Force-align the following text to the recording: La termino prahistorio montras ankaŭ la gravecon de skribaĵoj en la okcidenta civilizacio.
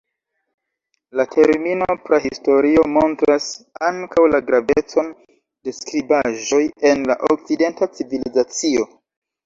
La 1.19 1.25
termino 1.35 1.97
prahistorio 2.07 2.87
montras 2.95 3.51
ankaŭ 3.91 4.25
la 4.33 4.41
gravecon 4.49 5.15
de 5.45 5.77
skribaĵoj 5.83 6.65
en 6.95 7.09
la 7.13 7.23
okcidenta 7.33 7.95
civilizacio. 7.97 8.95